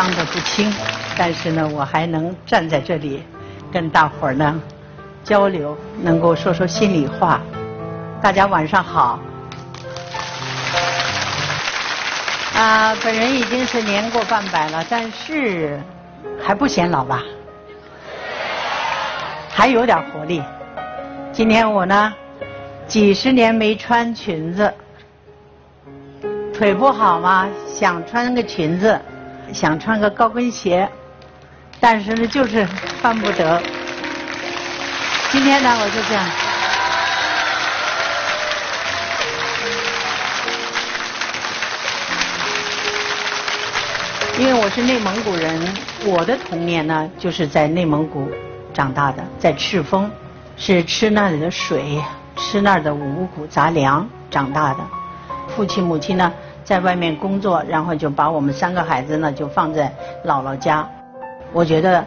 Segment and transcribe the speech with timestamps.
[0.00, 0.72] 伤得不轻，
[1.14, 3.22] 但是呢，我还能站在这里，
[3.70, 4.58] 跟大伙儿呢
[5.22, 7.38] 交流，能够说说心里话。
[8.22, 9.18] 大家晚上好。
[12.56, 15.78] 啊，本人已经是年过半百了，但是
[16.42, 17.22] 还不显老吧？
[19.52, 20.42] 还有点活力。
[21.30, 22.10] 今天我呢，
[22.86, 24.72] 几十年没穿裙子，
[26.54, 28.98] 腿不好嘛，想穿个裙子，
[29.52, 30.88] 想穿个高跟鞋，
[31.80, 32.66] 但是呢，就是
[33.00, 33.60] 穿不得。
[35.30, 36.24] 今天呢，我就这样。
[44.38, 45.60] 因为我是内蒙古人，
[46.06, 48.30] 我的童年呢就是在内蒙古
[48.72, 50.10] 长大的，在赤峰，
[50.56, 52.02] 是吃那里的水，
[52.36, 54.78] 吃那儿的五谷杂粮长大的。
[55.48, 56.32] 父亲母亲呢
[56.64, 59.92] 在外面工作，然后就把我们三个孩子呢就放在
[60.24, 60.88] 姥姥家。
[61.52, 62.04] 我觉得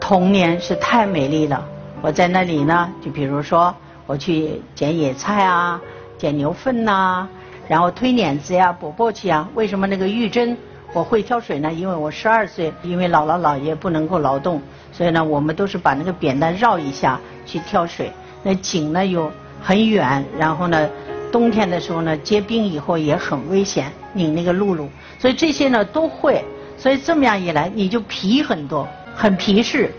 [0.00, 1.64] 童年是太美丽了。
[2.02, 3.74] 我在那里呢，就比如说
[4.06, 5.80] 我去捡野菜啊，
[6.18, 7.26] 捡牛粪呐，
[7.66, 9.48] 然后推碾子呀，簸簸箕啊。
[9.54, 10.56] 为什么那个玉珍？
[10.92, 14.62] 我会挑水呢，因为我十二岁，因为姥姥姥爷不能够劳动，
[14.92, 18.12] 所以呢，我们都是把那个扁担绕一下去挑水。
[18.42, 20.88] 那井呢又很远，然后呢，
[21.36, 26.42] 冬天的时候呢结冰以后也很危险，拧那个辘轳，所以这些呢都会。
[26.78, 29.92] 所以这么样一来，你就皮很多，很皮实。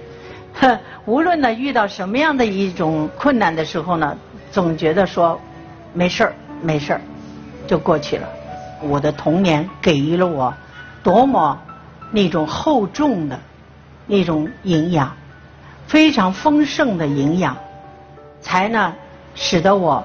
[1.06, 4.18] 无论呢遇到什么样的一种困难的时候呢，
[4.52, 5.40] 总觉得说
[5.94, 7.02] 没事儿，没事儿，
[7.68, 8.28] 就过去了。
[8.82, 10.52] 我的童年给予了我。
[11.04, 11.56] 多么
[12.10, 13.40] 那种厚重的
[14.08, 15.16] 那种营养，
[15.86, 17.56] 非常丰盛的营养，
[18.42, 18.92] 才呢
[19.36, 20.04] 使得我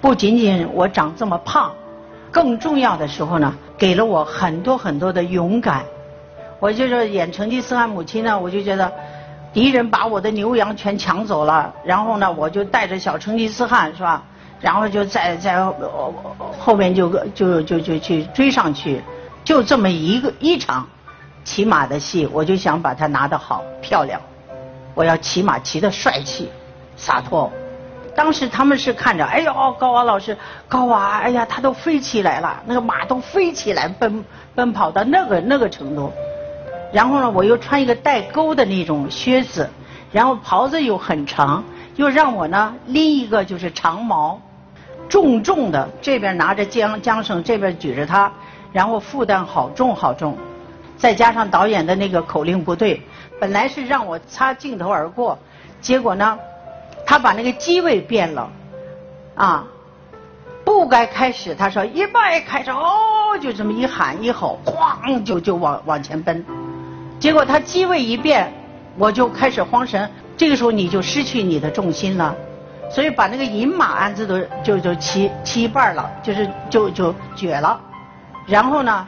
[0.00, 1.72] 不仅仅我长这么胖，
[2.30, 5.84] 更重要的时候呢，给了我很多很多的勇敢。
[6.58, 8.90] 我就是演成吉思汗母亲呢，我就觉得
[9.52, 14.22] 敌人把我的牛羊全抢走了，然后呢，我就带着小成吉思汗是吧，
[14.60, 15.62] 然后就在在
[16.58, 19.02] 后面就就就就去追上去。
[19.44, 20.86] 就这么一个一场
[21.44, 24.20] 骑马的戏，我就想把它拿得好漂亮。
[24.94, 26.50] 我要骑马骑得帅气、
[26.96, 27.52] 洒脱。
[28.16, 36.10] 当时他们是看着，哎呦，高娃老师，高娃，哎呀，他都飞起来了，那个马都飞起来，奔奔跑到那个那个程度。
[36.92, 39.68] 然后呢，我又穿一个带钩的那种靴子，
[40.10, 41.62] 然后袍子又很长，
[41.96, 44.40] 又让我呢拎一个就是长矛，
[45.08, 48.32] 重重的，这边拿着缰缰绳，这边举着它。
[48.72, 50.36] 然后负担好重好重，
[50.98, 53.00] 再加上导演的那个口令不对，
[53.40, 55.38] 本来是让我擦镜头而过，
[55.80, 56.38] 结果呢，
[57.06, 58.50] 他把那个机位变了，
[59.36, 59.64] 啊，
[60.64, 66.44] 不该开始，他说预备开始，哦，就这么一喊一吼，哐就就往往前奔，
[67.20, 68.52] 结果他机位一变，
[68.98, 72.34] 我就开始慌神，这个时候你就失去你的重心了，
[72.90, 77.80] 所以把那个银马鞍子都就就骑骑一半了，就是就就绝了。
[78.46, 79.06] 然后呢，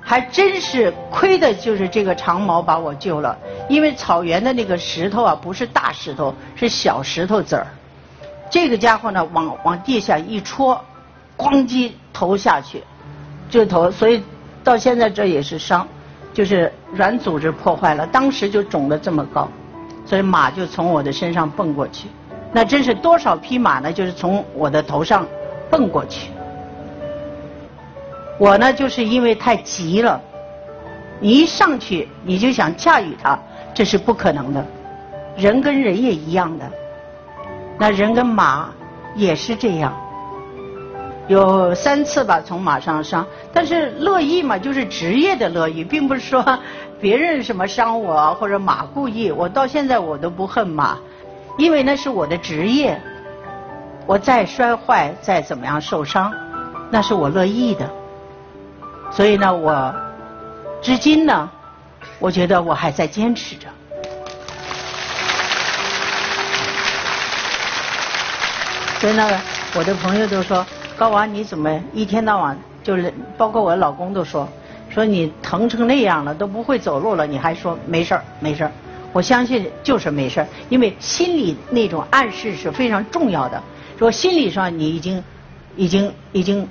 [0.00, 3.36] 还真是亏的就是这个长矛把我救了，
[3.68, 7.66] 因为草原的那个石头啊，不是大石头，是小石头子儿。
[8.50, 10.80] 这个家伙呢，往往地下一戳，
[11.36, 12.82] 咣叽投下去，
[13.50, 14.22] 就投，所以
[14.64, 15.86] 到现在这也是伤，
[16.32, 19.46] 就是软组织破坏了，当时就肿了这么高，
[20.06, 22.08] 所以马就从我的身上蹦过去，
[22.50, 23.92] 那真是多少匹马呢？
[23.92, 25.26] 就是从我的头上
[25.70, 26.30] 蹦过去。
[28.38, 30.20] 我呢，就是因为太急了，
[31.20, 33.38] 你一上去你就想驾驭它，
[33.74, 34.64] 这是不可能的。
[35.36, 36.64] 人跟人也一样的，
[37.78, 38.70] 那人跟马
[39.14, 39.92] 也是这样。
[41.26, 46.58] 有三次吧，从马上伤，但是乐意嘛，就是职业的乐意，并不是说
[47.00, 49.30] 别人什么伤我或者马故意。
[49.30, 50.96] 我到现在我都不恨马，
[51.58, 53.00] 因为那是我的职业。
[54.06, 56.32] 我再摔坏，再怎么样受伤，
[56.90, 57.97] 那是我乐意的。
[59.10, 59.94] 所以呢，我
[60.80, 61.48] 至今呢，
[62.18, 63.66] 我觉得我还在坚持着。
[69.00, 69.40] 所以呢，
[69.74, 70.64] 我的朋友都说
[70.96, 74.48] ：“高娃，你怎么一天到晚就是包括我老公都说，
[74.88, 78.72] 说你疼成那样了，都不会走路了，你还说没事儿没事儿。”
[79.12, 83.60] 我相信就是没事儿，因为心理那种暗示是非常重要的。
[83.98, 85.24] 说心理上你已经
[85.76, 86.68] 已经已经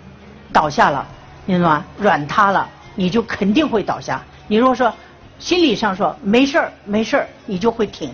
[0.54, 1.06] 倒下了。
[1.48, 1.86] 你知道吗？
[1.98, 4.22] 软塌了，你就肯定会倒下。
[4.48, 4.94] 你如果说
[5.40, 8.12] 心理上说没事儿没事儿，你就会挺，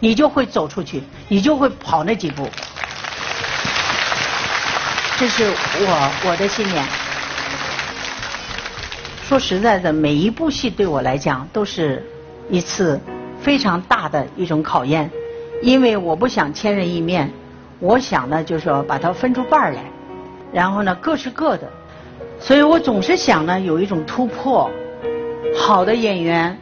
[0.00, 2.46] 你就会走出去，你就会跑那几步。
[5.18, 5.44] 这是
[5.80, 6.84] 我我的信念。
[9.26, 12.06] 说实在的，每一部戏对我来讲都是
[12.50, 13.00] 一次
[13.40, 15.10] 非常大的一种考验，
[15.62, 17.32] 因为我不想千人一面，
[17.78, 19.82] 我想呢就是说把它分出瓣儿来，
[20.52, 21.70] 然后呢各是各的，
[22.40, 24.70] 所以我总是想呢有一种突破。
[25.56, 26.58] 好的演员，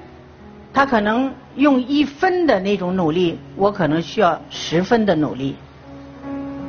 [0.73, 5.57] 他可能用一分的那种努力，我可能需要十分的努力。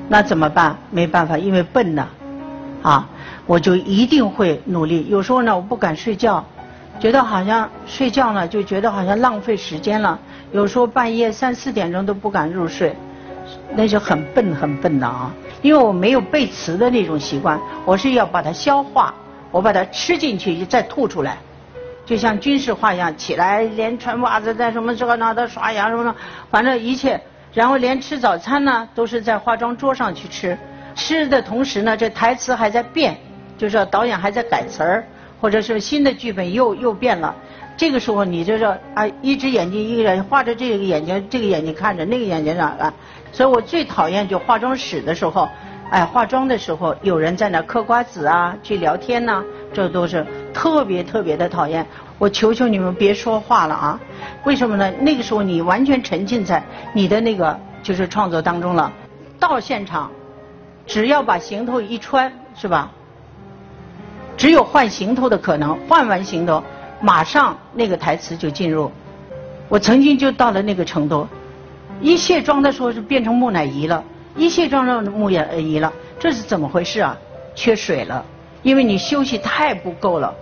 [0.10, 0.78] 那怎么办？
[0.90, 2.08] 没办法，因为笨呢，
[2.82, 3.08] 啊，
[3.46, 5.06] 我就一定会努力。
[5.10, 6.44] 有时候呢，我不敢睡觉，
[7.00, 10.20] 觉得好像睡觉呢，就觉得好像浪费时间了。
[10.52, 12.96] 有时候半夜三四点钟都不敢入睡，
[13.76, 15.32] 那就很笨很笨的啊。
[15.62, 19.14] 因为我没有背词的那种习惯，我是要把它消化，
[19.52, 21.38] 我把它吃进去再吐出来。
[22.06, 26.16] 就像军事化一样，起来连穿袜子，在什么这个那的刷牙什么的，
[26.50, 27.20] 反正一切，
[27.54, 30.58] 然后连吃早餐呢，都是在化妆桌上去吃。
[30.96, 33.18] 吃的同时呢，这台词还在变，
[33.58, 35.06] 就是导演还在改词儿，
[35.42, 37.36] 或者是新的剧本又又变了。
[37.78, 38.66] 这个时候你就是
[38.96, 42.94] 啊，一只眼睛一个人画着这个眼睛，这个眼睛看着那个眼睛上啊。
[43.32, 45.48] 所以我最讨厌就化妆室的时候，
[45.92, 50.26] 哎，化妆的时候有人在那嗑瓜子啊，去聊天呐，这都是。
[50.54, 51.86] 特别特别的讨厌，
[52.18, 54.00] 我求求你们别说话了啊！
[54.44, 54.92] 为什么呢？
[55.02, 56.64] 那个时候你完全沉浸在
[56.94, 58.92] 你的那个就是创作当中了。
[59.40, 60.10] 到现场，
[60.88, 62.90] 只要把行头一穿，是吧？
[64.36, 66.64] 只有换行头的可能，换完行头，
[67.02, 68.92] 马上那个台词就进入。
[69.70, 71.28] 我曾经就到了那个程度，
[72.02, 74.04] 一卸妆的时候是变成木乃伊了，
[74.36, 77.18] 一卸妆成木乃伊了，这是怎么回事啊？
[77.56, 78.24] 缺水了，
[78.64, 80.34] 因为你休息太不够了。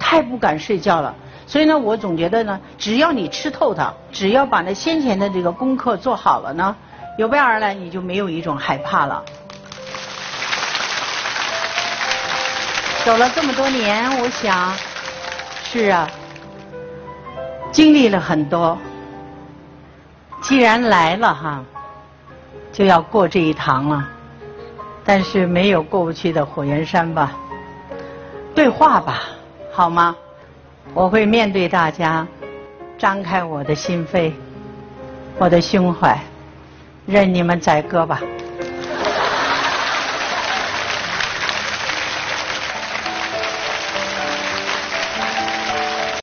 [0.00, 1.14] 太不敢睡觉了，
[1.46, 6.74] 所以呢，我总觉得呢，只要你吃透它，只要把那先前的这个功课做好了呢，
[7.18, 9.22] 有备而来，你就没有一种害怕了。
[13.04, 14.72] 走了这么多年，我想，
[15.70, 16.08] 是啊，
[17.70, 18.78] 经历了很多。
[20.40, 21.62] 既然来了哈，
[22.72, 24.08] 就要过这一堂了，
[25.04, 27.32] 但是没有过不去的火焰山吧？
[28.54, 29.24] 对话吧。
[29.70, 30.16] 好吗？
[30.94, 32.26] 我会面对大家，
[32.96, 34.32] 张开我的心扉，
[35.36, 36.18] 我的胸怀，
[37.04, 38.22] 任你们宰割吧。